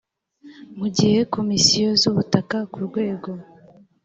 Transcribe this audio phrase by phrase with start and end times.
[0.77, 3.29] mu gihe komisiyo z ubutaka ku rwego